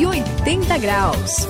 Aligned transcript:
180 0.00 0.78
graus. 0.78 1.46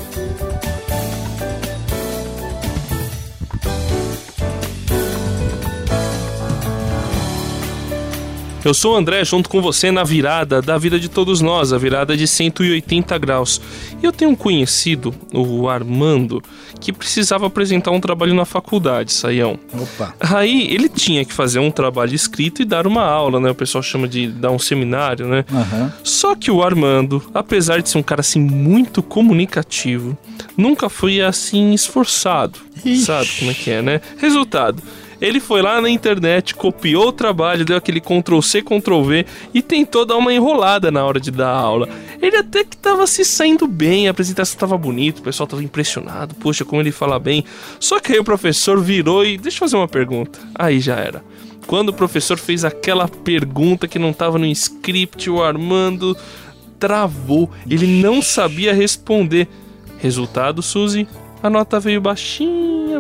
Eu 8.70 8.74
sou 8.74 8.94
o 8.94 8.96
André, 8.96 9.24
junto 9.24 9.50
com 9.50 9.60
você 9.60 9.90
na 9.90 10.04
virada 10.04 10.62
da 10.62 10.78
vida 10.78 10.96
de 11.00 11.08
todos 11.08 11.40
nós, 11.40 11.72
a 11.72 11.76
virada 11.76 12.16
de 12.16 12.24
180 12.24 13.18
graus. 13.18 13.60
E 14.00 14.06
eu 14.06 14.12
tenho 14.12 14.30
um 14.30 14.36
conhecido, 14.36 15.12
o 15.34 15.68
Armando, 15.68 16.40
que 16.78 16.92
precisava 16.92 17.48
apresentar 17.48 17.90
um 17.90 18.00
trabalho 18.00 18.32
na 18.32 18.44
faculdade, 18.44 19.12
Saião. 19.12 19.58
Opa. 19.74 20.14
Aí 20.20 20.72
ele 20.72 20.88
tinha 20.88 21.24
que 21.24 21.32
fazer 21.32 21.58
um 21.58 21.68
trabalho 21.68 22.14
escrito 22.14 22.62
e 22.62 22.64
dar 22.64 22.86
uma 22.86 23.02
aula, 23.02 23.40
né? 23.40 23.50
O 23.50 23.56
pessoal 23.56 23.82
chama 23.82 24.06
de 24.06 24.28
dar 24.28 24.52
um 24.52 24.58
seminário, 24.60 25.26
né? 25.26 25.44
Aham. 25.52 25.92
Só 26.04 26.36
que 26.36 26.48
o 26.48 26.62
Armando, 26.62 27.20
apesar 27.34 27.82
de 27.82 27.88
ser 27.88 27.98
um 27.98 28.04
cara 28.04 28.20
assim 28.20 28.38
muito 28.38 29.02
comunicativo, 29.02 30.16
nunca 30.56 30.88
foi 30.88 31.20
assim 31.20 31.74
esforçado. 31.74 32.60
Ixi. 32.84 33.04
Sabe 33.04 33.28
como 33.36 33.50
é 33.50 33.54
que 33.54 33.70
é, 33.70 33.82
né? 33.82 34.00
Resultado. 34.18 34.80
Ele 35.20 35.38
foi 35.38 35.60
lá 35.60 35.80
na 35.80 35.90
internet, 35.90 36.54
copiou 36.54 37.08
o 37.08 37.12
trabalho, 37.12 37.64
deu 37.64 37.76
aquele 37.76 38.00
Ctrl 38.00 38.40
C, 38.40 38.62
Ctrl 38.62 39.02
V 39.02 39.26
e 39.52 39.60
tentou 39.60 40.06
dar 40.06 40.16
uma 40.16 40.32
enrolada 40.32 40.90
na 40.90 41.04
hora 41.04 41.20
de 41.20 41.30
dar 41.30 41.50
aula. 41.50 41.88
Ele 42.22 42.36
até 42.36 42.64
que 42.64 42.76
tava 42.76 43.06
se 43.06 43.24
saindo 43.24 43.66
bem, 43.66 44.08
a 44.08 44.12
apresentação 44.12 44.58
tava 44.58 44.78
bonita, 44.78 45.20
o 45.20 45.24
pessoal 45.24 45.46
tava 45.46 45.62
impressionado, 45.62 46.34
poxa, 46.36 46.64
como 46.64 46.80
ele 46.80 46.90
fala 46.90 47.18
bem. 47.18 47.44
Só 47.78 48.00
que 48.00 48.12
aí 48.12 48.18
o 48.18 48.24
professor 48.24 48.80
virou 48.80 49.24
e. 49.24 49.36
Deixa 49.36 49.56
eu 49.56 49.60
fazer 49.60 49.76
uma 49.76 49.88
pergunta. 49.88 50.38
Aí 50.54 50.80
já 50.80 50.96
era. 50.96 51.22
Quando 51.66 51.90
o 51.90 51.94
professor 51.94 52.38
fez 52.38 52.64
aquela 52.64 53.06
pergunta 53.06 53.86
que 53.86 53.98
não 53.98 54.12
tava 54.12 54.38
no 54.38 54.46
script, 54.46 55.28
o 55.30 55.42
Armando 55.42 56.16
travou. 56.78 57.50
Ele 57.68 57.86
não 57.86 58.22
sabia 58.22 58.74
responder. 58.74 59.46
Resultado, 59.98 60.62
Suzy, 60.62 61.06
a 61.42 61.50
nota 61.50 61.78
veio 61.78 62.00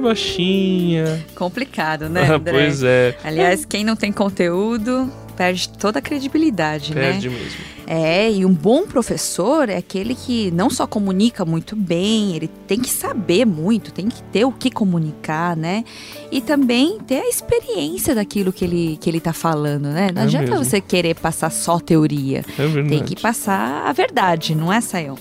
baixinha, 0.00 1.04
baixinha. 1.04 1.26
Complicado, 1.34 2.08
né, 2.08 2.22
André? 2.32 2.52
pois 2.52 2.82
é, 2.82 3.16
Aliás, 3.24 3.64
quem 3.64 3.84
não 3.84 3.96
tem 3.96 4.12
conteúdo 4.12 5.10
perde 5.36 5.68
toda 5.70 5.98
a 6.00 6.02
credibilidade, 6.02 6.92
perde 6.92 7.28
né? 7.28 7.34
mesmo. 7.38 7.80
É, 7.86 8.30
e 8.30 8.44
um 8.46 8.52
bom 8.52 8.86
professor 8.86 9.68
é 9.68 9.76
aquele 9.76 10.14
que 10.14 10.50
não 10.52 10.70
só 10.70 10.86
comunica 10.86 11.44
muito 11.44 11.74
bem, 11.74 12.36
ele 12.36 12.46
tem 12.68 12.78
que 12.78 12.90
saber 12.90 13.44
muito, 13.44 13.90
tem 13.90 14.06
que 14.08 14.22
ter 14.24 14.44
o 14.44 14.52
que 14.52 14.70
comunicar, 14.70 15.56
né? 15.56 15.82
E 16.30 16.40
também 16.40 17.00
ter 17.00 17.20
a 17.20 17.28
experiência 17.28 18.14
daquilo 18.14 18.52
que 18.52 18.64
ele, 18.64 18.96
que 19.00 19.10
ele 19.10 19.18
tá 19.18 19.32
falando, 19.32 19.88
né? 19.88 20.10
Não 20.14 20.22
É 20.22 20.24
adianta 20.26 20.50
mesmo. 20.50 20.64
você 20.64 20.80
querer 20.80 21.16
passar 21.16 21.50
só 21.50 21.80
teoria. 21.80 22.44
É 22.56 22.66
verdade. 22.66 22.88
Tem 22.90 23.02
que 23.02 23.20
passar 23.20 23.82
a 23.84 23.92
verdade, 23.92 24.54
não 24.54 24.72
é, 24.72 24.80
Sayão? 24.80 25.16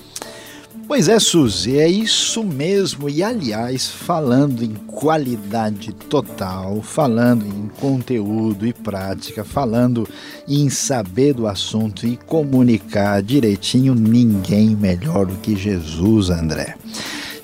Pois 0.87 1.07
é, 1.07 1.19
Suzy, 1.19 1.77
é 1.77 1.87
isso 1.87 2.43
mesmo. 2.43 3.07
E 3.07 3.21
aliás, 3.21 3.87
falando 3.87 4.63
em 4.63 4.73
qualidade 4.73 5.93
total, 5.93 6.81
falando 6.81 7.45
em 7.45 7.67
conteúdo 7.79 8.65
e 8.65 8.73
prática, 8.73 9.43
falando 9.43 10.07
em 10.47 10.67
saber 10.69 11.33
do 11.33 11.47
assunto 11.47 12.07
e 12.07 12.17
comunicar 12.17 13.21
direitinho, 13.21 13.93
ninguém 13.93 14.75
melhor 14.75 15.27
do 15.27 15.35
que 15.35 15.55
Jesus, 15.55 16.31
André. 16.31 16.75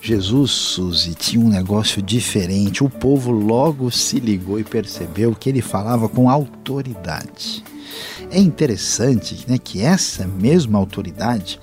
Jesus, 0.02 0.52
Suzy, 0.52 1.16
tinha 1.16 1.44
um 1.44 1.50
negócio 1.50 2.02
diferente. 2.02 2.84
O 2.84 2.90
povo 2.90 3.32
logo 3.32 3.90
se 3.90 4.20
ligou 4.20 4.60
e 4.60 4.64
percebeu 4.64 5.34
que 5.34 5.50
ele 5.50 5.62
falava 5.62 6.08
com 6.08 6.30
autoridade. 6.30 7.64
É 8.30 8.40
interessante 8.40 9.46
né, 9.48 9.58
que 9.58 9.82
essa 9.82 10.28
mesma 10.28 10.78
autoridade 10.78 11.60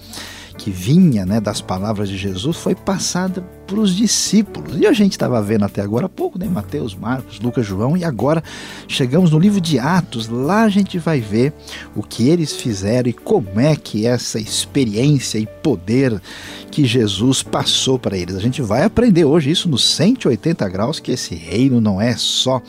que 0.62 0.70
vinha 0.70 1.26
né, 1.26 1.40
das 1.40 1.60
palavras 1.60 2.08
de 2.08 2.16
Jesus 2.16 2.56
foi 2.56 2.72
passada 2.72 3.42
para 3.66 3.80
os 3.80 3.96
discípulos. 3.96 4.78
E 4.78 4.86
a 4.86 4.92
gente 4.92 5.10
estava 5.10 5.42
vendo 5.42 5.64
até 5.64 5.82
agora 5.82 6.06
há 6.06 6.08
pouco, 6.08 6.38
né, 6.38 6.46
Mateus, 6.46 6.94
Marcos, 6.94 7.40
Lucas, 7.40 7.66
João, 7.66 7.96
e 7.96 8.04
agora 8.04 8.44
chegamos 8.86 9.32
no 9.32 9.40
livro 9.40 9.60
de 9.60 9.80
Atos. 9.80 10.28
Lá 10.28 10.62
a 10.62 10.68
gente 10.68 11.00
vai 11.00 11.20
ver 11.20 11.52
o 11.96 12.02
que 12.04 12.28
eles 12.28 12.52
fizeram 12.52 13.08
e 13.10 13.12
como 13.12 13.58
é 13.58 13.74
que 13.74 14.06
essa 14.06 14.38
experiência 14.38 15.36
e 15.36 15.46
poder 15.46 16.22
que 16.70 16.84
Jesus 16.84 17.42
passou 17.42 17.98
para 17.98 18.16
eles. 18.16 18.36
A 18.36 18.40
gente 18.40 18.62
vai 18.62 18.84
aprender 18.84 19.24
hoje 19.24 19.50
isso 19.50 19.68
no 19.68 19.76
180 19.78 20.68
graus, 20.68 21.00
que 21.00 21.10
esse 21.10 21.34
reino 21.34 21.80
não 21.80 22.00
é 22.00 22.16
só 22.16 22.62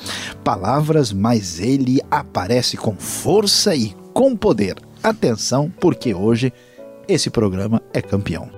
palavras, 0.43 1.13
mas 1.13 1.59
ele 1.59 2.01
aparece 2.09 2.75
com 2.75 2.95
força 2.95 3.75
e 3.75 3.95
com 4.15 4.35
poder. 4.35 4.77
Atenção, 5.03 5.71
porque 5.79 6.11
hoje 6.15 6.51
esse 7.07 7.29
programa 7.29 7.81
é 7.93 8.01
campeão. 8.01 8.49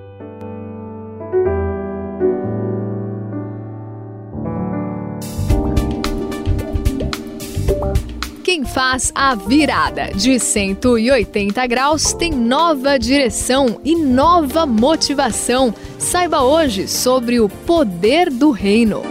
Quem 8.44 8.64
faz 8.64 9.12
a 9.14 9.36
virada 9.36 10.12
de 10.14 10.40
180 10.40 11.66
graus 11.68 12.14
tem 12.14 12.32
nova 12.32 12.98
direção 12.98 13.82
e 13.84 13.96
nova 13.96 14.66
motivação. 14.66 15.74
Saiba 15.98 16.42
hoje 16.42 16.88
sobre 16.88 17.40
o 17.40 17.50
poder 17.50 18.30
do 18.30 18.52
reino. 18.52 19.02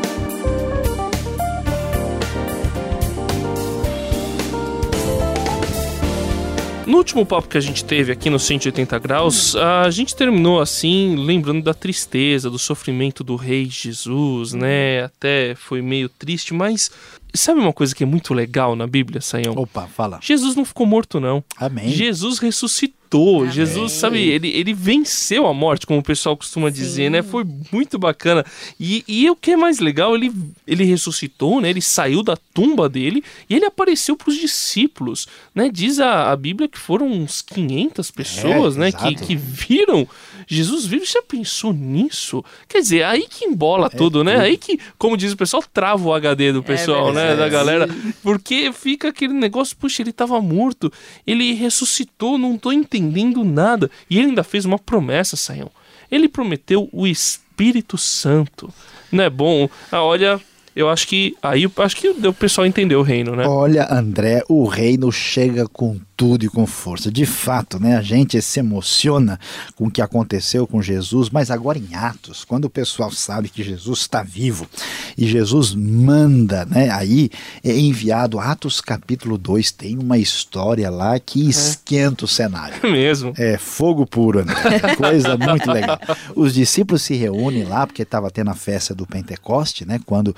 No 6.86 6.98
último 6.98 7.24
papo 7.24 7.48
que 7.48 7.56
a 7.56 7.60
gente 7.60 7.82
teve 7.82 8.12
aqui 8.12 8.28
no 8.28 8.38
180 8.38 8.98
graus, 8.98 9.56
a 9.56 9.90
gente 9.90 10.14
terminou 10.14 10.60
assim, 10.60 11.16
lembrando 11.16 11.62
da 11.62 11.72
tristeza, 11.72 12.50
do 12.50 12.58
sofrimento 12.58 13.24
do 13.24 13.36
rei 13.36 13.66
Jesus, 13.70 14.52
né? 14.52 15.04
Até 15.04 15.54
foi 15.54 15.80
meio 15.80 16.10
triste, 16.10 16.52
mas 16.52 16.90
sabe 17.34 17.60
uma 17.60 17.72
coisa 17.72 17.94
que 17.94 18.02
é 18.02 18.06
muito 18.06 18.32
legal 18.32 18.74
na 18.76 18.86
Bíblia, 18.86 19.20
Saião? 19.20 19.54
Opa, 19.56 19.86
fala. 19.86 20.18
Jesus 20.22 20.54
não 20.54 20.64
ficou 20.64 20.86
morto, 20.86 21.20
não. 21.20 21.42
Amém. 21.56 21.88
Jesus 21.88 22.38
ressuscitou. 22.38 23.42
Amém. 23.42 23.52
Jesus, 23.52 23.92
sabe, 23.92 24.18
ele, 24.18 24.48
ele 24.48 24.74
venceu 24.74 25.46
a 25.46 25.54
morte, 25.54 25.86
como 25.86 26.00
o 26.00 26.02
pessoal 26.02 26.36
costuma 26.36 26.68
dizer, 26.68 27.10
né? 27.10 27.22
Foi 27.22 27.44
muito 27.70 27.96
bacana. 27.96 28.44
E, 28.80 29.04
e 29.06 29.30
o 29.30 29.36
que 29.36 29.52
é 29.52 29.56
mais 29.56 29.78
legal, 29.78 30.16
ele, 30.16 30.32
ele 30.66 30.82
ressuscitou, 30.82 31.60
né? 31.60 31.70
Ele 31.70 31.80
saiu 31.80 32.24
da 32.24 32.36
tumba 32.36 32.88
dele 32.88 33.22
e 33.48 33.54
ele 33.54 33.66
apareceu 33.66 34.16
para 34.16 34.30
os 34.30 34.36
discípulos, 34.36 35.28
né? 35.54 35.70
Diz 35.72 36.00
a, 36.00 36.32
a 36.32 36.36
Bíblia 36.36 36.68
que 36.68 36.78
foram 36.78 37.06
uns 37.06 37.40
500 37.40 38.10
pessoas, 38.10 38.76
É, 38.76 38.80
né? 38.80 38.92
Que, 38.92 39.06
exato. 39.08 39.26
que 39.26 39.36
viram 39.36 40.08
Jesus 40.46 40.84
vivo. 40.84 41.06
Você 41.06 41.12
já 41.12 41.22
pensou 41.22 41.72
nisso? 41.72 42.44
Quer 42.68 42.80
dizer, 42.80 43.04
aí 43.04 43.26
que 43.28 43.44
embola 43.44 43.86
É 43.86 43.96
tudo, 43.96 44.24
né? 44.24 44.32
tudo. 44.34 44.42
Aí 44.44 44.56
que, 44.56 44.78
como 44.98 45.16
diz 45.16 45.32
o 45.32 45.36
pessoal, 45.36 45.62
trava 45.72 46.04
o 46.04 46.12
HD 46.12 46.52
do 46.52 46.62
pessoal, 46.62 47.12
né? 47.12 47.23
Verdade. 47.28 47.50
Da 47.50 47.56
galera. 47.56 47.88
Porque 48.22 48.72
fica 48.72 49.08
aquele 49.08 49.34
negócio, 49.34 49.76
puxa, 49.76 50.02
ele 50.02 50.12
tava 50.12 50.40
morto, 50.40 50.92
ele 51.26 51.52
ressuscitou, 51.54 52.38
não 52.38 52.56
tô 52.56 52.72
entendendo 52.72 53.44
nada. 53.44 53.90
E 54.08 54.18
ele 54.18 54.28
ainda 54.28 54.44
fez 54.44 54.64
uma 54.64 54.78
promessa, 54.78 55.36
Saião. 55.36 55.70
Ele 56.10 56.28
prometeu 56.28 56.88
o 56.92 57.06
Espírito 57.06 57.96
Santo. 57.96 58.72
Não 59.10 59.24
é 59.24 59.30
bom? 59.30 59.68
Ah, 59.90 60.02
olha, 60.02 60.40
eu 60.74 60.88
acho 60.88 61.06
que. 61.06 61.36
Aí 61.42 61.62
eu 61.62 61.72
acho 61.78 61.96
que 61.96 62.08
o 62.08 62.32
pessoal 62.32 62.66
entendeu 62.66 63.00
o 63.00 63.02
reino, 63.02 63.36
né? 63.36 63.46
Olha, 63.46 63.86
André, 63.90 64.42
o 64.48 64.66
reino 64.66 65.10
chega 65.12 65.66
com 65.68 66.00
tudo 66.16 66.44
e 66.44 66.48
com 66.48 66.66
força. 66.66 67.10
De 67.10 67.26
fato, 67.26 67.78
né? 67.80 67.96
A 67.96 68.02
gente 68.02 68.40
se 68.40 68.60
emociona 68.60 69.38
com 69.76 69.86
o 69.86 69.90
que 69.90 70.02
aconteceu 70.02 70.66
com 70.66 70.80
Jesus, 70.82 71.30
mas 71.30 71.50
agora 71.50 71.78
em 71.78 71.94
Atos, 71.94 72.44
quando 72.44 72.66
o 72.66 72.70
pessoal 72.70 73.10
sabe 73.10 73.48
que 73.48 73.62
Jesus 73.62 74.00
está 74.00 74.22
vivo 74.22 74.68
e 75.16 75.26
Jesus 75.26 75.74
manda, 75.74 76.64
né? 76.64 76.90
Aí 76.90 77.30
é 77.62 77.76
enviado 77.76 78.38
Atos 78.38 78.80
capítulo 78.80 79.36
2, 79.38 79.72
tem 79.72 79.98
uma 79.98 80.18
história 80.18 80.90
lá 80.90 81.18
que 81.18 81.48
esquenta 81.48 82.24
o 82.24 82.28
cenário. 82.28 82.76
Mesmo. 82.90 83.32
É 83.36 83.58
fogo 83.58 84.06
puro, 84.06 84.40
André. 84.40 84.94
Coisa 84.96 85.36
muito 85.36 85.70
legal. 85.70 85.98
Os 86.34 86.54
discípulos 86.54 87.02
se 87.02 87.14
reúnem 87.14 87.64
lá 87.64 87.86
porque 87.86 88.02
estava 88.02 88.30
tendo 88.30 88.50
a 88.50 88.54
festa 88.54 88.94
do 88.94 89.06
Pentecoste, 89.06 89.84
né? 89.84 90.00
Quando 90.04 90.34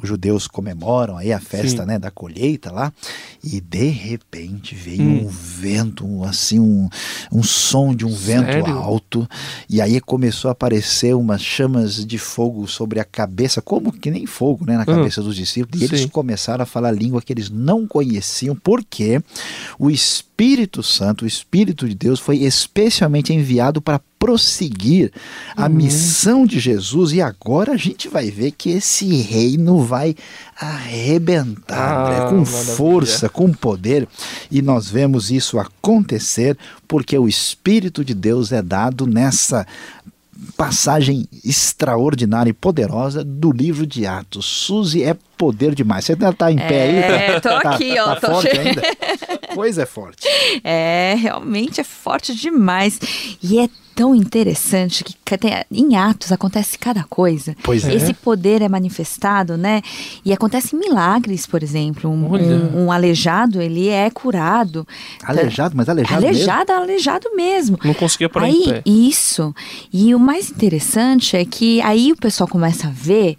os 0.00 0.08
judeus 0.08 0.46
comemoram 0.46 1.16
aí 1.16 1.32
a 1.32 1.40
festa, 1.40 1.82
Sim. 1.82 1.88
né, 1.88 1.98
da 1.98 2.10
colheita 2.10 2.70
lá, 2.72 2.92
e 3.42 3.60
de 3.60 3.88
repente 3.88 4.74
veio 4.74 5.17
um 5.24 5.28
vento, 5.28 6.06
um, 6.06 6.24
assim 6.24 6.58
um, 6.58 6.88
um 7.32 7.42
som 7.42 7.94
de 7.94 8.04
um 8.04 8.14
vento 8.14 8.52
Sério? 8.52 8.78
alto, 8.78 9.28
e 9.68 9.80
aí 9.80 10.00
começou 10.00 10.48
a 10.48 10.52
aparecer 10.52 11.14
umas 11.14 11.42
chamas 11.42 12.04
de 12.04 12.18
fogo 12.18 12.66
sobre 12.66 13.00
a 13.00 13.04
cabeça, 13.04 13.60
como 13.60 13.92
que 13.92 14.10
nem 14.10 14.26
fogo, 14.26 14.64
né, 14.64 14.76
na 14.76 14.86
cabeça 14.86 15.22
dos 15.22 15.36
discípulos. 15.36 15.80
E 15.80 15.84
eles 15.84 16.00
Sim. 16.00 16.08
começaram 16.08 16.62
a 16.62 16.66
falar 16.66 16.92
língua 16.92 17.22
que 17.22 17.32
eles 17.32 17.50
não 17.50 17.86
conheciam, 17.86 18.54
porque 18.56 19.20
o 19.78 19.90
Espírito 19.90 20.82
Santo, 20.82 21.24
o 21.24 21.28
Espírito 21.28 21.88
de 21.88 21.94
Deus, 21.94 22.20
foi 22.20 22.38
especialmente 22.38 23.32
enviado 23.32 23.80
para 23.80 24.00
prosseguir 24.18 25.12
a 25.56 25.66
Uhum. 25.66 25.68
missão 25.74 26.46
de 26.46 26.58
Jesus 26.58 27.12
e 27.12 27.22
agora 27.22 27.72
a 27.72 27.76
gente 27.76 28.08
vai 28.08 28.30
ver 28.30 28.50
que 28.50 28.70
esse 28.70 29.06
reino 29.22 29.80
vai 29.82 30.14
arrebentar 30.60 32.06
Ah, 32.06 32.10
né, 32.10 32.16
com 32.30 32.36
maravilha. 32.44 32.74
força, 32.76 33.28
com 33.28 33.52
poder, 33.52 34.08
e 34.50 34.60
nós 34.60 34.88
vemos 34.88 35.30
isso 35.30 35.58
acontecer 35.58 36.56
porque 36.86 37.16
o 37.18 37.28
Espírito 37.28 38.04
de 38.04 38.14
Deus 38.14 38.50
é 38.52 38.60
dado 38.62 39.06
nessa 39.06 39.66
passagem 40.56 41.26
extraordinária 41.44 42.50
e 42.50 42.52
poderosa 42.52 43.24
do 43.24 43.50
livro 43.50 43.84
de 43.86 44.06
Atos. 44.06 44.44
Suzy 44.46 45.02
é 45.02 45.16
poder 45.36 45.74
demais. 45.74 46.04
Você 46.04 46.12
ainda 46.12 46.32
tá 46.32 46.50
em 46.52 46.56
pé 46.56 46.82
aí? 46.82 46.96
É, 46.96 47.40
tô 47.40 47.48
Tá- 47.60 47.70
aqui, 47.74 47.94
tá, 47.94 48.04
ó, 48.04 48.14
tá 48.14 48.20
tô 48.20 48.32
forte 48.34 48.50
che- 48.50 48.58
ainda? 48.58 48.82
Coisa 49.54 49.82
é 49.82 49.86
forte. 49.86 50.26
É, 50.64 51.14
realmente 51.18 51.80
é 51.80 51.84
forte 51.84 52.34
demais. 52.34 52.98
E 53.42 53.58
é 53.58 53.68
tão 53.94 54.14
interessante 54.14 55.04
que 55.04 55.14
em 55.70 55.96
Atos 55.96 56.30
acontece 56.32 56.78
cada 56.78 57.04
coisa. 57.04 57.54
Pois 57.62 57.84
é. 57.84 57.94
Esse 57.94 58.14
poder 58.14 58.62
é 58.62 58.68
manifestado, 58.68 59.56
né? 59.56 59.82
E 60.24 60.32
acontecem 60.32 60.78
milagres, 60.78 61.46
por 61.46 61.62
exemplo. 61.62 62.08
Um, 62.10 62.34
um- 62.34 62.84
um 62.86 62.92
aleijado, 62.92 63.60
ele 63.60 63.88
é 63.88 64.08
curado. 64.10 64.86
Aleijado, 65.22 65.76
mas 65.76 65.88
aleijado, 65.88 66.22
mesmo. 66.22 66.34
Aleijado, 66.36 66.72
aleijado 66.72 67.36
mesmo. 67.36 67.78
Não 67.84 67.94
conseguia 67.94 68.28
parar 68.28 68.48
em 68.48 68.52
Aí, 68.52 68.64
pé. 68.64 68.82
isso. 68.86 69.54
E 69.92 70.14
o 70.14 70.18
mais 70.18 70.50
interessante 70.50 71.36
é 71.36 71.44
que 71.44 71.80
aí 71.82 72.10
o 72.12 72.16
pessoal 72.16 72.48
começa 72.48 72.86
a 72.88 72.90
ver 72.90 73.36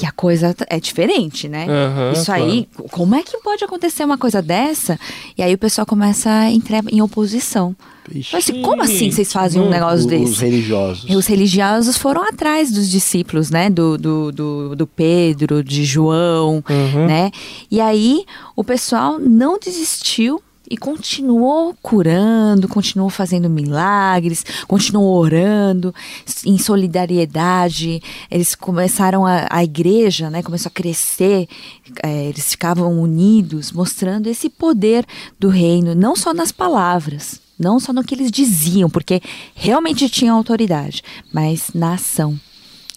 que 0.00 0.06
a 0.06 0.10
coisa 0.12 0.56
é 0.70 0.80
diferente, 0.80 1.46
né? 1.46 1.66
Aham, 1.68 2.12
Isso 2.12 2.32
aí, 2.32 2.66
como 2.90 3.14
é 3.14 3.22
que 3.22 3.36
pode 3.42 3.62
acontecer 3.62 4.02
uma 4.02 4.16
coisa 4.16 4.40
dessa? 4.40 4.98
E 5.36 5.42
aí 5.42 5.52
o 5.52 5.58
pessoal 5.58 5.86
começa 5.86 6.30
a 6.30 6.50
entrar 6.50 6.82
em 6.90 7.02
oposição. 7.02 7.76
Ixi. 8.10 8.34
Assim, 8.34 8.62
como 8.62 8.80
assim 8.82 9.10
vocês 9.10 9.30
fazem 9.30 9.60
um 9.60 9.68
negócio 9.68 9.98
Os 9.98 10.06
desse? 10.06 10.40
religiosos. 10.42 11.04
E 11.06 11.14
os 11.16 11.26
religiosos 11.26 11.98
foram 11.98 12.22
atrás 12.26 12.72
dos 12.72 12.88
discípulos, 12.88 13.50
né? 13.50 13.68
Do, 13.68 13.98
do, 13.98 14.32
do, 14.32 14.74
do 14.74 14.86
Pedro, 14.86 15.62
de 15.62 15.84
João, 15.84 16.64
Uhum. 16.70 17.06
né? 17.06 17.30
E 17.70 17.78
aí 17.78 18.24
o 18.56 18.64
pessoal 18.64 19.18
não 19.18 19.58
desistiu 19.58 20.40
e 20.70 20.76
continuou 20.76 21.74
curando, 21.82 22.68
continuou 22.68 23.10
fazendo 23.10 23.50
milagres, 23.50 24.46
continuou 24.68 25.18
orando 25.18 25.92
em 26.46 26.56
solidariedade. 26.56 28.00
Eles 28.30 28.54
começaram 28.54 29.26
a, 29.26 29.48
a 29.50 29.64
igreja, 29.64 30.30
né? 30.30 30.42
Começou 30.42 30.70
a 30.70 30.72
crescer. 30.72 31.48
eh, 32.04 32.26
eles 32.28 32.50
ficavam 32.50 33.00
unidos, 33.02 33.72
mostrando 33.72 34.28
esse 34.28 34.48
poder 34.48 35.04
do 35.40 35.48
reino, 35.48 35.94
não 35.94 36.14
só 36.14 36.32
nas 36.32 36.52
palavras, 36.52 37.40
não 37.58 37.80
só 37.80 37.92
no 37.92 38.04
que 38.04 38.14
eles 38.14 38.30
diziam, 38.30 38.88
porque 38.88 39.20
realmente 39.54 40.08
tinham 40.08 40.36
autoridade, 40.36 41.02
mas 41.32 41.70
na 41.74 41.94
ação, 41.94 42.38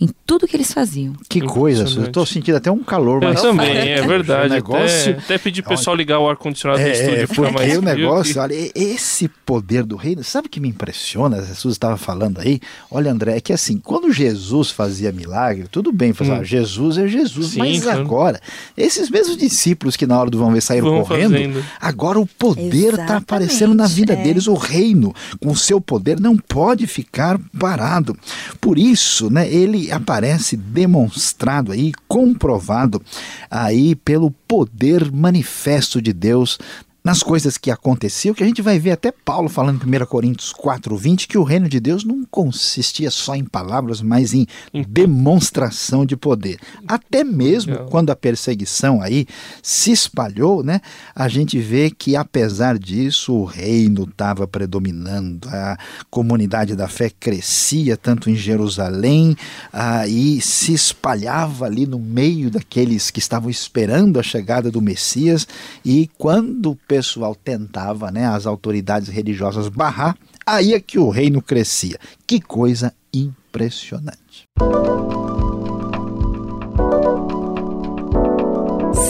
em 0.01 0.09
tudo 0.25 0.47
que 0.47 0.55
eles 0.55 0.73
faziam. 0.73 1.13
Que 1.29 1.39
coisa. 1.39 1.83
Eu 2.01 2.11
tô 2.11 2.25
sentindo 2.25 2.55
até 2.57 2.71
um 2.71 2.79
calor 2.83 3.21
Eu 3.21 3.29
mais 3.29 3.41
também, 3.41 3.77
é 3.77 4.01
verdade. 4.01 4.47
O 4.51 4.53
negócio... 4.55 5.11
Até, 5.11 5.19
até 5.21 5.37
pedir 5.37 5.61
pro 5.61 5.75
pessoal 5.75 5.95
ligar 5.95 6.19
o 6.19 6.27
ar-condicionado 6.27 6.81
do 6.81 6.87
É, 6.87 6.91
estúdio 6.91 7.21
é, 7.23 7.27
ficar 7.27 7.41
mais 7.51 7.53
porque 7.53 7.77
o 7.77 7.81
negócio, 7.81 8.33
que- 8.33 8.39
olha, 8.39 8.71
esse 8.75 9.27
poder 9.45 9.83
do 9.83 9.95
reino, 9.95 10.23
sabe 10.23 10.47
o 10.47 10.49
que 10.49 10.59
me 10.59 10.67
impressiona? 10.67 11.37
A 11.37 11.45
Suzy 11.55 11.73
estava 11.75 11.95
falando 11.95 12.39
aí, 12.39 12.59
olha, 12.89 13.11
André, 13.11 13.37
é 13.37 13.41
que 13.41 13.53
assim, 13.53 13.77
quando 13.77 14.11
Jesus 14.11 14.71
fazia 14.71 15.11
milagre, 15.11 15.67
tudo 15.71 15.91
bem, 15.91 16.11
fazia, 16.11 16.33
Hum. 16.33 16.39
ah, 16.41 16.43
Jesus 16.43 16.97
é 16.97 17.07
Jesus, 17.07 17.47
Sim, 17.51 17.59
mas 17.59 17.83
claro. 17.83 18.01
agora, 18.01 18.41
esses 18.75 19.09
mesmos 19.09 19.37
discípulos 19.37 19.95
que 19.95 20.07
na 20.07 20.19
hora 20.19 20.29
do 20.29 20.37
vamos 20.39 20.53
ver 20.55 20.61
saíram 20.61 20.89
Vão 20.89 21.03
correndo, 21.05 21.31
fazendo. 21.33 21.63
agora 21.79 22.19
o 22.19 22.25
poder 22.25 22.95
está 22.95 23.17
aparecendo 23.17 23.73
na 23.75 23.85
vida 23.87 24.13
é. 24.13 24.23
deles, 24.23 24.47
o 24.47 24.55
reino, 24.55 25.13
com 25.39 25.51
o 25.51 25.55
seu 25.55 25.79
poder, 25.79 26.19
não 26.19 26.35
pode 26.35 26.87
ficar 26.87 27.39
parado. 27.59 28.17
Por 28.59 28.77
isso, 28.77 29.29
né, 29.29 29.47
ele 29.51 29.82
aparece 29.91 30.55
demonstrado 30.57 31.71
aí, 31.71 31.91
comprovado 32.07 33.01
aí 33.49 33.95
pelo 33.95 34.31
poder 34.31 35.11
manifesto 35.11 36.01
de 36.01 36.13
Deus 36.13 36.59
nas 37.03 37.21
coisas 37.21 37.57
que 37.57 37.69
aconteciam, 37.69 38.33
que 38.33 38.43
a 38.43 38.47
gente 38.47 38.61
vai 38.61 38.79
ver 38.79 38.91
até 38.91 39.11
Paulo 39.11 39.49
falando 39.49 39.83
em 39.83 40.03
1 40.03 40.05
Coríntios 40.05 40.53
4:20 40.53 41.27
que 41.27 41.37
o 41.37 41.43
reino 41.43 41.67
de 41.67 41.79
Deus 41.79 42.05
não 42.05 42.23
consistia 42.23 43.11
só 43.11 43.35
em 43.35 43.43
palavras, 43.43 44.01
mas 44.01 44.33
em 44.33 44.47
demonstração 44.87 46.05
de 46.05 46.15
poder. 46.15 46.59
Até 46.87 47.23
mesmo 47.23 47.77
quando 47.89 48.09
a 48.09 48.15
perseguição 48.15 49.01
aí 49.01 49.27
se 49.61 49.91
espalhou, 49.91 50.63
né? 50.63 50.79
A 51.13 51.27
gente 51.27 51.59
vê 51.59 51.91
que 51.91 52.15
apesar 52.15 52.79
disso 52.79 53.33
o 53.33 53.43
reino 53.43 54.03
estava 54.03 54.47
predominando, 54.47 55.49
a 55.49 55.77
comunidade 56.09 56.75
da 56.75 56.87
fé 56.87 57.09
crescia 57.09 57.97
tanto 57.97 58.29
em 58.29 58.35
Jerusalém 58.35 59.35
ah, 59.71 60.07
e 60.07 60.39
se 60.39 60.73
espalhava 60.73 61.65
ali 61.65 61.85
no 61.85 61.99
meio 61.99 62.49
daqueles 62.49 63.11
que 63.11 63.19
estavam 63.19 63.49
esperando 63.49 64.19
a 64.19 64.23
chegada 64.23 64.71
do 64.71 64.81
Messias 64.81 65.47
e 65.83 66.09
quando 66.17 66.77
pessoal 66.93 67.33
tentava, 67.33 68.11
né, 68.11 68.27
as 68.27 68.45
autoridades 68.45 69.09
religiosas 69.09 69.67
barrar, 69.67 70.15
aí 70.45 70.75
é 70.75 70.79
que 70.79 70.99
o 70.99 71.09
reino 71.09 71.41
crescia. 71.41 71.97
Que 72.27 72.39
coisa 72.39 72.93
impressionante. 73.11 74.47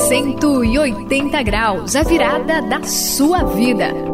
180 0.08 1.44
graus, 1.44 1.94
a 1.98 2.04
virada 2.04 2.62
da 2.62 2.82
sua 2.84 3.44
vida. 3.44 4.13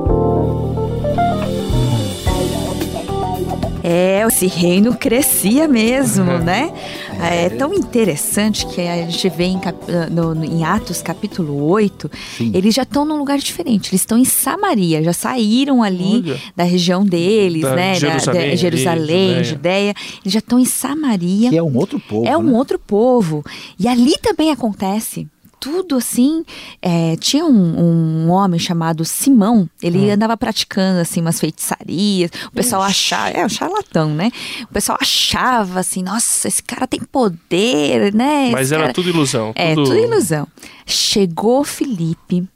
É, 3.84 4.24
esse 4.28 4.48
reino 4.48 4.96
crescia 4.96 5.68
mesmo, 5.68 6.26
né? 6.40 6.74
É 7.22 7.50
tão 7.50 7.74
interessante 7.74 8.66
que 8.68 8.82
a 8.82 8.98
gente 8.98 9.30
vê 9.30 9.46
em, 9.46 9.60
cap- 9.60 9.78
no- 10.12 10.34
no- 10.36 10.46
em 10.46 10.64
Atos 10.64 11.02
capítulo 11.02 11.64
8, 11.70 12.10
Sim. 12.38 12.52
eles 12.54 12.74
já 12.76 12.84
estão 12.84 13.04
num 13.06 13.18
lugar 13.18 13.38
diferente. 13.38 13.90
Eles 13.92 14.02
estão 14.02 14.18
em 14.18 14.26
Samaria, 14.26 15.04
já 15.04 15.14
saíram 15.14 15.82
ali 15.84 16.24
Olha. 16.26 16.40
da 16.56 16.64
região 16.64 17.04
deles, 17.06 17.62
Da 17.64 17.76
né? 17.76 17.94
Da- 17.94 18.00
Jerusalém, 18.00 18.42
da, 18.42 18.48
ali, 18.48 18.58
Jerusalém, 18.58 19.28
Judeia. 19.30 19.44
Judéia. 19.44 19.94
Eles 20.24 20.34
já 20.34 20.40
estão 20.40 20.60
em 20.60 20.66
Samaria. 20.66 21.50
Que 21.50 21.58
é 21.58 21.64
um 21.64 21.76
outro 21.78 22.00
povo. 22.00 22.28
É 22.28 22.38
um 22.38 22.44
né? 22.44 22.58
outro 22.58 22.80
povo. 22.80 23.44
E 23.78 23.88
ali 23.88 24.18
também 24.22 24.52
acontece. 24.52 25.28
Tudo 25.60 25.98
assim. 25.98 26.46
é, 26.82 27.16
tinha 27.18 27.46
um, 27.46 28.26
um 28.26 28.30
homem 28.30 28.60
chamado 28.60 29.04
Simão. 29.04 29.70
Ele 29.84 30.10
andava 30.10 30.38
praticando 30.38 31.00
assim 31.00 31.20
umas 31.22 31.40
feitiçarias. 31.40 32.32
O 32.48 32.52
pessoal 32.52 32.82
achava. 32.82 33.30
É, 33.32 33.46
um 33.46 33.50
charlatão, 33.50 34.10
né? 34.14 34.32
O 34.64 34.74
pessoal 34.74 34.98
achava 35.02 35.80
assim: 35.80 36.02
nossa, 36.04 36.48
esse 36.48 36.64
cara 36.64 36.88
tem 36.88 37.02
poder, 37.02 38.14
né? 38.14 38.50
Mas 38.52 38.68
Esse 38.68 38.74
era 38.74 38.84
cara... 38.84 38.94
tudo 38.94 39.10
ilusão. 39.10 39.52
É, 39.56 39.76
tudo 39.76 39.98
ilusão. 39.98 40.48
Chegou 40.86 41.64
Felipe 41.64 42.48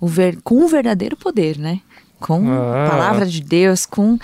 o 0.00 0.06
ver... 0.06 0.38
com 0.42 0.64
o 0.64 0.68
verdadeiro 0.68 1.16
poder, 1.16 1.56
né? 1.58 1.80
Com 2.20 2.48
Ah. 2.50 2.86
a 2.86 2.90
palavra 2.90 3.26
de 3.26 3.40
Deus, 3.40 3.84
com 3.86 4.16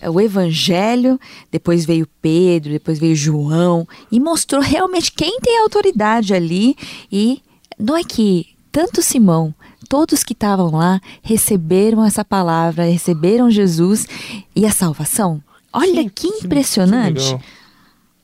eh, 0.00 0.08
o 0.08 0.18
evangelho. 0.20 1.18
Depois 1.50 1.84
veio 1.84 2.08
Pedro, 2.22 2.72
depois 2.72 2.98
veio 2.98 3.14
João 3.14 3.86
e 4.10 4.18
mostrou 4.20 4.62
realmente 4.62 5.12
quem 5.12 5.38
tem 5.40 5.58
autoridade 5.60 6.32
ali. 6.32 6.74
E 7.10 7.42
não 7.82 7.96
é 7.96 8.04
que 8.04 8.46
tanto 8.70 9.02
Simão, 9.02 9.54
todos 9.88 10.22
que 10.22 10.32
estavam 10.32 10.70
lá 10.70 11.00
receberam 11.22 12.04
essa 12.04 12.24
palavra, 12.24 12.84
receberam 12.84 13.50
Jesus 13.50 14.06
e 14.54 14.64
a 14.64 14.70
salvação. 14.70 15.42
Olha 15.72 16.08
que, 16.08 16.28
impressionante. 16.28 17.24
legal. 17.24 17.40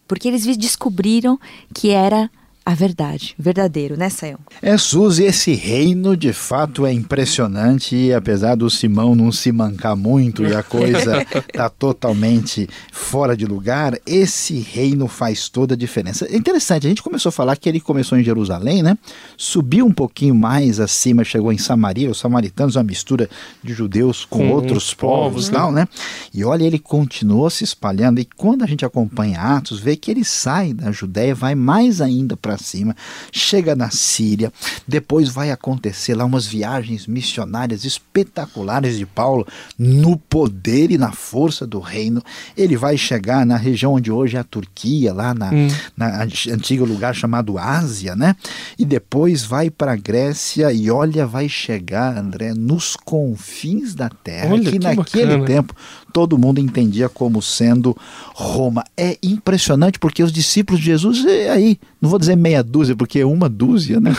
Porque 0.07 0.29
eles 0.29 0.57
descobriram 0.57 1.39
que 1.75 1.91
era 1.91 2.31
a 2.69 2.75
verdade, 2.75 3.35
verdadeiro, 3.39 3.97
né, 3.97 4.11
Sayão? 4.11 4.39
É, 4.61 4.77
Suzy, 4.77 5.25
esse 5.25 5.55
reino 5.55 6.15
de 6.15 6.35
fato 6.35 6.85
é 6.85 6.93
impressionante 6.93 7.97
e 7.97 8.13
apesar 8.13 8.57
do 8.57 8.69
Simão 8.69 9.15
não 9.15 9.33
se 9.33 9.51
mancar 9.51 9.97
muito 9.97 10.45
e 10.45 10.55
a 10.55 10.63
coisa 10.63 11.25
tá 11.51 11.71
totalmente 11.71 12.69
fora 12.93 13.35
de 13.35 13.47
lugar, 13.47 13.99
esse 14.05 14.59
reino 14.59 15.09
faz 15.09 15.49
toda 15.49 15.73
a 15.73 15.77
diferença. 15.79 16.27
É 16.27 16.37
interessante, 16.37 16.87
a 16.87 16.91
gente 16.91 17.03
começou 17.03 17.31
a 17.31 17.33
falar 17.33 17.57
que 17.57 17.71
ele 17.71 17.81
começou 17.81 18.19
em 18.19 18.23
Jerusalém, 18.23 18.83
né? 18.83 18.99
Subiu 19.35 19.87
um 19.87 19.93
pouquinho 19.93 20.35
mais 20.35 20.79
acima, 20.79 21.25
chegou 21.25 21.51
em 21.51 21.57
Samaria, 21.57 22.11
os 22.11 22.19
samaritanos, 22.19 22.77
uma 22.77 22.85
mistura 22.85 23.31
de 23.65 23.73
judeus 23.73 24.27
com, 24.27 24.41
Com 24.41 24.51
outros 24.51 24.93
povos 24.93 25.47
povos, 25.47 25.49
e 25.49 25.53
tal, 25.53 25.73
né? 25.73 25.89
E 26.35 26.45
olha, 26.45 26.65
ele 26.65 26.79
continuou 26.79 27.49
se 27.49 27.65
espalhando 27.65 28.21
e 28.21 28.27
quando 28.27 28.63
a 28.63 28.67
gente 28.67 28.85
acompanha 28.85 29.41
Atos, 29.41 29.81
vê 29.81 29.97
que 29.97 30.11
ele 30.11 30.23
sai 30.23 30.75
da 30.75 30.93
Judéia, 30.93 31.35
vai 31.35 31.55
mais 31.55 32.03
ainda 32.03 32.37
para 32.37 32.58
cima, 32.59 32.95
chega 33.33 33.75
na 33.75 33.91
Síria, 33.91 34.53
depois 34.87 35.29
vai 35.29 35.51
acontecer 35.51 36.15
lá 36.15 36.25
umas 36.25 36.47
viagens 36.47 37.07
missionárias 37.07 37.85
espetaculares 37.85 38.99
de 38.99 39.07
Paulo 39.07 39.47
no 39.79 40.17
poder 40.17 40.91
e 40.91 40.99
na 40.99 41.13
força 41.13 41.67
do 41.67 41.81
reino. 41.81 42.23
Ele 42.57 42.77
vai 42.77 42.97
chegar 42.97 43.47
na 43.47 43.57
região 43.57 43.95
onde 43.95 44.11
hoje 44.11 44.37
é 44.37 44.41
a 44.41 44.45
Turquia, 44.45 45.13
lá 45.13 45.35
na, 45.35 45.51
hum. 45.51 45.69
na 45.97 46.23
antigo 46.23 46.85
lugar 46.85 47.15
chamado 47.15 47.59
Ásia, 47.59 48.15
né? 48.15 48.37
E 48.79 48.85
depois 48.85 49.45
vai 49.45 49.71
para 49.71 49.93
a 49.93 49.97
Grécia 49.97 50.73
e 50.73 50.91
olha, 50.91 51.27
vai 51.27 51.49
chegar, 51.49 52.17
André, 52.17 52.55
nos 52.55 52.97
confins 52.97 53.95
da 53.95 54.09
terra, 54.09 54.53
olha, 54.53 54.65
que, 54.65 54.79
que 54.79 54.79
naquele 54.79 55.27
bacana. 55.27 55.47
tempo 55.47 55.75
todo 56.13 56.39
mundo 56.39 56.61
entendia 56.61 57.09
como 57.09 57.41
sendo 57.43 57.97
Roma. 58.35 58.85
É 58.97 59.19
impressionante 59.23 59.99
porque 59.99 60.23
os 60.23 60.33
discípulos 60.33 60.81
de 60.81 60.87
Jesus, 60.87 61.25
é 61.27 61.51
aí, 61.51 61.79
não 62.01 62.11
vou 62.11 62.19
dizer 62.19 62.37
meia 62.37 62.63
dúzia, 62.63 62.97
porque 62.97 63.21
é 63.21 63.27
uma 63.27 63.49
dúzia, 63.49 64.01
né? 64.01 64.13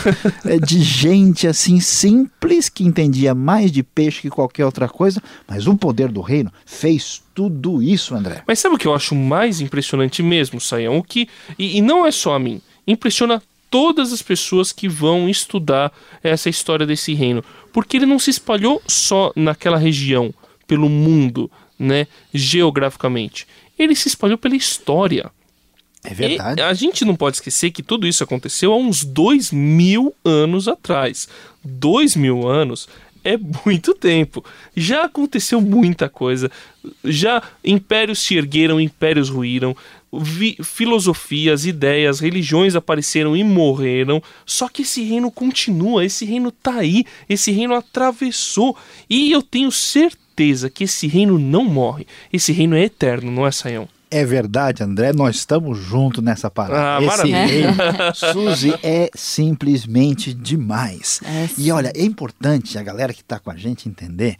É 0.44 0.58
de 0.58 0.80
gente 0.82 1.46
assim 1.46 1.80
simples 1.80 2.68
que 2.68 2.84
entendia 2.84 3.34
mais 3.34 3.70
de 3.70 3.82
peixe 3.82 4.22
que 4.22 4.30
qualquer 4.30 4.64
outra 4.64 4.88
coisa, 4.88 5.22
mas 5.46 5.66
o 5.66 5.76
poder 5.76 6.10
do 6.10 6.20
reino 6.20 6.52
fez 6.64 7.22
tudo 7.34 7.82
isso, 7.82 8.14
André. 8.14 8.42
Mas 8.46 8.58
sabe 8.58 8.74
o 8.74 8.78
que 8.78 8.86
eu 8.86 8.94
acho 8.94 9.14
mais 9.14 9.60
impressionante 9.60 10.22
mesmo, 10.22 10.60
Saião? 10.60 10.98
O 10.98 11.02
que 11.02 11.28
e, 11.58 11.78
e 11.78 11.82
não 11.82 12.06
é 12.06 12.10
só 12.10 12.34
a 12.34 12.38
mim, 12.38 12.60
impressiona 12.86 13.42
todas 13.70 14.12
as 14.12 14.20
pessoas 14.20 14.72
que 14.72 14.88
vão 14.88 15.28
estudar 15.28 15.92
essa 16.22 16.50
história 16.50 16.84
desse 16.84 17.14
reino, 17.14 17.42
porque 17.72 17.96
ele 17.96 18.06
não 18.06 18.18
se 18.18 18.30
espalhou 18.30 18.82
só 18.86 19.32
naquela 19.36 19.78
região, 19.78 20.34
pelo 20.70 20.88
mundo, 20.88 21.50
né, 21.76 22.06
geograficamente. 22.32 23.44
Ele 23.76 23.96
se 23.96 24.06
espalhou 24.06 24.38
pela 24.38 24.54
história. 24.54 25.32
É 26.04 26.14
verdade. 26.14 26.60
E 26.60 26.62
a 26.62 26.72
gente 26.72 27.04
não 27.04 27.16
pode 27.16 27.38
esquecer 27.38 27.72
que 27.72 27.82
tudo 27.82 28.06
isso 28.06 28.22
aconteceu 28.22 28.72
há 28.72 28.76
uns 28.76 29.02
dois 29.02 29.50
mil 29.50 30.14
anos 30.24 30.68
atrás. 30.68 31.28
Dois 31.64 32.14
mil 32.14 32.46
anos 32.46 32.88
é 33.24 33.36
muito 33.36 33.94
tempo. 33.94 34.44
Já 34.76 35.06
aconteceu 35.06 35.60
muita 35.60 36.08
coisa. 36.08 36.48
Já 37.02 37.42
impérios 37.64 38.20
se 38.20 38.36
ergueram, 38.36 38.80
impérios 38.80 39.28
ruíram, 39.28 39.76
filosofias, 40.62 41.64
ideias, 41.64 42.20
religiões 42.20 42.74
apareceram 42.74 43.36
e 43.36 43.44
morreram. 43.44 44.22
Só 44.44 44.68
que 44.68 44.82
esse 44.82 45.02
reino 45.02 45.30
continua, 45.30 46.04
esse 46.04 46.24
reino 46.24 46.50
tá 46.50 46.76
aí, 46.76 47.04
esse 47.28 47.50
reino 47.50 47.74
atravessou. 47.74 48.76
E 49.08 49.30
eu 49.30 49.42
tenho 49.42 49.70
certeza 49.70 50.70
que 50.70 50.84
esse 50.84 51.06
reino 51.06 51.38
não 51.38 51.64
morre. 51.64 52.06
Esse 52.32 52.52
reino 52.52 52.74
é 52.74 52.84
eterno, 52.84 53.30
não 53.30 53.46
é, 53.46 53.50
Saião? 53.50 53.88
É 54.12 54.24
verdade, 54.24 54.82
André, 54.82 55.12
nós 55.12 55.36
estamos 55.36 55.78
juntos 55.78 56.22
nessa 56.22 56.50
parada. 56.50 56.98
Ah, 56.98 57.14
Esse 57.14 57.30
rei, 57.30 57.62
Suzy, 58.32 58.74
é 58.82 59.08
simplesmente 59.14 60.34
demais. 60.34 61.20
É, 61.24 61.48
e 61.56 61.70
olha, 61.70 61.92
é 61.94 62.02
importante 62.02 62.76
a 62.76 62.82
galera 62.82 63.14
que 63.14 63.20
está 63.20 63.38
com 63.38 63.52
a 63.52 63.56
gente 63.56 63.88
entender 63.88 64.36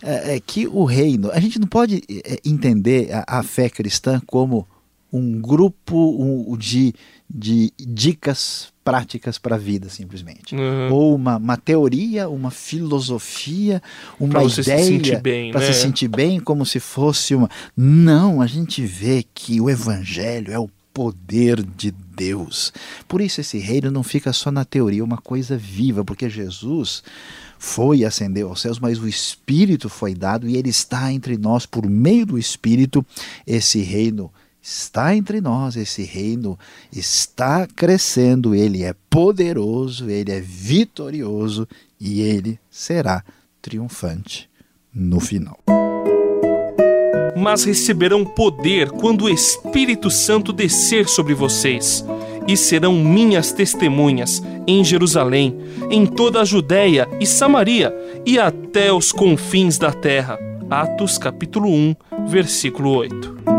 é, 0.00 0.36
é, 0.36 0.40
que 0.40 0.68
o 0.68 0.84
reino, 0.84 1.32
a 1.32 1.40
gente 1.40 1.58
não 1.58 1.66
pode 1.66 2.00
é, 2.08 2.38
entender 2.44 3.12
a, 3.12 3.40
a 3.40 3.42
fé 3.42 3.68
cristã 3.68 4.22
como 4.24 4.68
um 5.12 5.40
grupo 5.40 6.56
de, 6.58 6.94
de 7.28 7.72
dicas 7.78 8.72
práticas 8.84 9.38
para 9.38 9.56
a 9.56 9.58
vida, 9.58 9.88
simplesmente. 9.88 10.54
Uhum. 10.54 10.92
Ou 10.92 11.14
uma, 11.14 11.36
uma 11.36 11.56
teoria, 11.56 12.28
uma 12.28 12.50
filosofia, 12.50 13.82
uma 14.18 14.30
pra 14.30 14.44
ideia 14.44 15.20
para 15.52 15.60
né? 15.60 15.72
se 15.72 15.74
sentir 15.74 16.08
bem, 16.08 16.40
como 16.40 16.64
se 16.64 16.80
fosse 16.80 17.34
uma. 17.34 17.50
Não, 17.76 18.40
a 18.40 18.46
gente 18.46 18.84
vê 18.84 19.24
que 19.34 19.60
o 19.60 19.68
evangelho 19.68 20.52
é 20.52 20.58
o 20.58 20.70
poder 20.92 21.62
de 21.62 21.90
Deus. 21.90 22.72
Por 23.06 23.20
isso 23.20 23.40
esse 23.40 23.58
reino 23.58 23.90
não 23.90 24.02
fica 24.02 24.32
só 24.32 24.50
na 24.50 24.64
teoria, 24.64 25.00
é 25.00 25.04
uma 25.04 25.18
coisa 25.18 25.56
viva, 25.56 26.04
porque 26.04 26.28
Jesus 26.28 27.02
foi 27.58 27.98
e 27.98 28.04
ascendeu 28.04 28.48
aos 28.48 28.60
céus, 28.60 28.78
mas 28.78 28.98
o 28.98 29.06
Espírito 29.06 29.88
foi 29.88 30.14
dado 30.14 30.48
e 30.48 30.56
ele 30.56 30.70
está 30.70 31.12
entre 31.12 31.36
nós 31.36 31.66
por 31.66 31.88
meio 31.88 32.24
do 32.24 32.38
Espírito. 32.38 33.04
Esse 33.46 33.80
reino 33.80 34.32
está 34.68 35.16
entre 35.16 35.40
nós, 35.40 35.76
esse 35.76 36.02
reino 36.02 36.58
está 36.92 37.66
crescendo, 37.66 38.54
ele 38.54 38.84
é 38.84 38.94
poderoso, 39.08 40.10
ele 40.10 40.30
é 40.30 40.40
vitorioso 40.40 41.66
e 41.98 42.20
ele 42.20 42.58
será 42.70 43.24
triunfante 43.62 44.48
no 44.94 45.20
final. 45.20 45.58
Mas 47.34 47.64
receberão 47.64 48.24
poder 48.24 48.90
quando 48.90 49.22
o 49.22 49.28
Espírito 49.28 50.10
Santo 50.10 50.52
descer 50.52 51.08
sobre 51.08 51.32
vocês, 51.32 52.04
e 52.46 52.56
serão 52.56 52.94
minhas 52.94 53.52
testemunhas 53.52 54.42
em 54.66 54.84
Jerusalém, 54.84 55.56
em 55.90 56.06
toda 56.06 56.40
a 56.40 56.44
Judéia 56.44 57.06
e 57.20 57.26
Samaria 57.26 57.94
e 58.24 58.38
até 58.38 58.92
os 58.92 59.12
confins 59.12 59.76
da 59.76 59.92
terra. 59.92 60.38
Atos 60.70 61.18
capítulo 61.18 61.68
1, 61.68 61.94
versículo 62.26 62.90
8. 62.90 63.57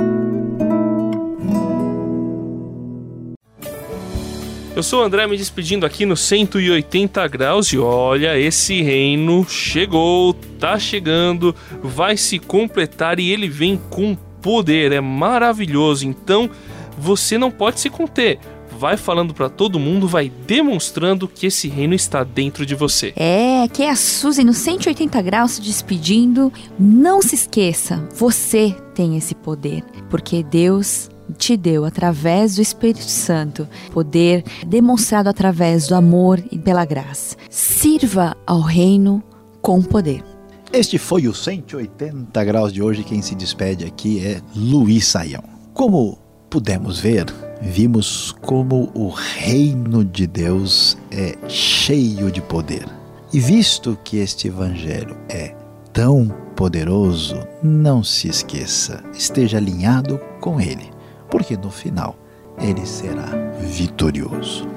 Eu 4.79 4.83
sou 4.83 5.01
o 5.01 5.03
André 5.03 5.27
me 5.27 5.35
despedindo 5.35 5.85
aqui 5.85 6.05
no 6.05 6.15
180 6.15 7.27
graus 7.27 7.67
e 7.73 7.77
olha, 7.77 8.39
esse 8.39 8.81
reino 8.81 9.45
chegou, 9.45 10.33
tá 10.57 10.79
chegando, 10.79 11.53
vai 11.83 12.15
se 12.15 12.39
completar 12.39 13.19
e 13.19 13.29
ele 13.29 13.49
vem 13.49 13.77
com 13.89 14.15
poder, 14.41 14.93
é 14.93 15.01
maravilhoso. 15.01 16.07
Então, 16.07 16.49
você 16.97 17.37
não 17.37 17.51
pode 17.51 17.81
se 17.81 17.89
conter 17.89 18.39
vai 18.71 18.95
falando 18.95 19.33
para 19.33 19.49
todo 19.49 19.77
mundo, 19.77 20.07
vai 20.07 20.31
demonstrando 20.47 21.27
que 21.27 21.47
esse 21.47 21.67
reino 21.67 21.93
está 21.93 22.23
dentro 22.23 22.65
de 22.65 22.73
você. 22.73 23.11
É, 23.17 23.67
que 23.67 23.83
é 23.83 23.89
a 23.89 23.95
Suzy 23.97 24.41
no 24.41 24.53
180 24.53 25.21
graus 25.21 25.51
se 25.51 25.61
despedindo. 25.61 26.53
Não 26.79 27.21
se 27.21 27.35
esqueça, 27.35 28.07
você 28.15 28.73
tem 28.95 29.17
esse 29.17 29.35
poder, 29.35 29.83
porque 30.09 30.41
Deus 30.41 31.09
te 31.37 31.55
deu 31.55 31.85
através 31.85 32.55
do 32.55 32.61
Espírito 32.61 33.09
Santo, 33.09 33.67
poder 33.91 34.43
demonstrado 34.65 35.29
através 35.29 35.87
do 35.87 35.95
amor 35.95 36.41
e 36.51 36.57
pela 36.57 36.85
graça. 36.85 37.35
Sirva 37.49 38.35
ao 38.45 38.61
reino 38.61 39.23
com 39.61 39.81
poder. 39.81 40.23
Este 40.71 40.97
foi 40.97 41.27
o 41.27 41.33
180 41.33 42.43
graus 42.43 42.71
de 42.71 42.81
hoje. 42.81 43.03
Quem 43.03 43.21
se 43.21 43.33
despede 43.33 43.85
aqui 43.85 44.23
é 44.23 44.41
Luiz 44.55 45.07
Saião. 45.07 45.43
Como 45.73 46.19
pudemos 46.49 46.99
ver, 46.99 47.25
vimos 47.61 48.35
como 48.41 48.91
o 48.93 49.09
reino 49.09 50.05
de 50.05 50.27
Deus 50.27 50.97
é 51.11 51.35
cheio 51.47 52.31
de 52.31 52.41
poder. 52.41 52.87
E 53.33 53.39
visto 53.39 53.97
que 54.03 54.17
este 54.17 54.47
evangelho 54.47 55.17
é 55.27 55.55
tão 55.91 56.27
poderoso, 56.55 57.39
não 57.63 58.03
se 58.03 58.27
esqueça, 58.27 59.03
esteja 59.13 59.57
alinhado 59.57 60.19
com 60.39 60.59
ele 60.59 60.98
porque 61.29 61.55
no 61.55 61.69
final 61.69 62.17
ele 62.57 62.85
será 62.85 63.27
vitorioso. 63.61 64.67